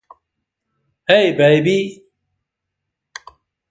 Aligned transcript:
Hey 1.05 1.31
baby. 1.37 2.01